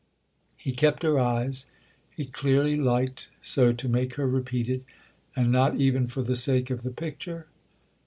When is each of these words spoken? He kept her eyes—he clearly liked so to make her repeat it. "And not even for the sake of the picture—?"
He 0.57 0.71
kept 0.71 1.03
her 1.03 1.19
eyes—he 1.21 2.25
clearly 2.25 2.75
liked 2.75 3.29
so 3.39 3.71
to 3.71 3.87
make 3.87 4.15
her 4.15 4.25
repeat 4.27 4.67
it. 4.67 4.83
"And 5.35 5.51
not 5.51 5.75
even 5.75 6.07
for 6.07 6.23
the 6.23 6.35
sake 6.35 6.71
of 6.71 6.81
the 6.81 6.89
picture—?" 6.89 7.45